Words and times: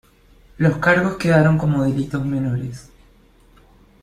Los 0.57 0.77
cargos 0.79 1.17
quedaron 1.17 1.59
como 1.59 1.83
delitos 1.83 2.25
menores. 2.25 2.89